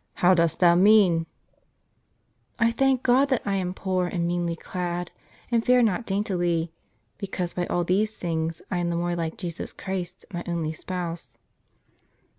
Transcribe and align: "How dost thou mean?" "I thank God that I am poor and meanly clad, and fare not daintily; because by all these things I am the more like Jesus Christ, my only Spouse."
"How 0.22 0.34
dost 0.34 0.60
thou 0.60 0.74
mean?" 0.74 1.24
"I 2.58 2.70
thank 2.70 3.02
God 3.02 3.30
that 3.30 3.40
I 3.46 3.54
am 3.54 3.72
poor 3.72 4.08
and 4.08 4.26
meanly 4.28 4.54
clad, 4.54 5.10
and 5.50 5.64
fare 5.64 5.82
not 5.82 6.04
daintily; 6.04 6.70
because 7.16 7.54
by 7.54 7.64
all 7.64 7.84
these 7.84 8.14
things 8.14 8.60
I 8.70 8.76
am 8.76 8.90
the 8.90 8.96
more 8.96 9.14
like 9.16 9.38
Jesus 9.38 9.72
Christ, 9.72 10.26
my 10.34 10.44
only 10.46 10.74
Spouse." 10.74 11.38